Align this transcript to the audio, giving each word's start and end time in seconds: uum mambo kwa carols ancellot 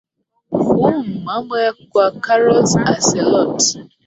uum 0.57 0.97
mambo 1.25 1.55
kwa 1.91 2.05
carols 2.25 2.71
ancellot 2.89 3.61